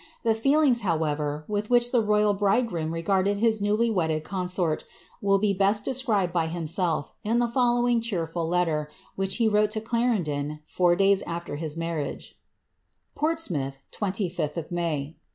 [0.15, 4.83] * The feelings, however, with which the ro3ral bridegroom regarded his newly wedded consort,
[5.21, 9.79] will be best described by himself, in the following cheerful letter, which he wrote to
[9.79, 12.35] Clarendon four days afler his marriage:—
[13.13, 15.17] Portsmouth, 25th May.